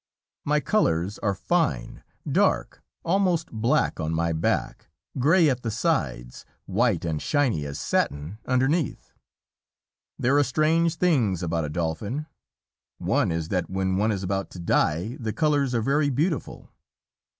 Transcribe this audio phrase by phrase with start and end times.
[0.45, 4.89] My colors are fine, dark, almost black on my back,
[5.19, 9.13] gray at the sides, white and shiny as satin underneath.
[10.17, 12.25] There are strange things about a Dolphin.
[12.97, 16.71] One is that when one is about to die, the colors are very beautiful.